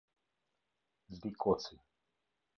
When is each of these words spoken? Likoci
Likoci 1.11 1.75